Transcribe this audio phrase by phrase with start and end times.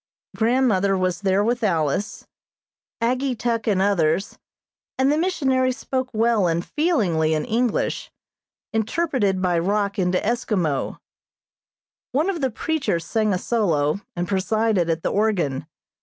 [0.35, 2.25] Grandmother was there with Alice,
[3.03, 4.39] Ageetuk and others,
[4.97, 8.09] and the missionary spoke well and feelingly in English,
[8.73, 10.97] interpreted by Rock into Eskimo.
[12.13, 15.67] One of the preachers sang a solo, and presided at the organ.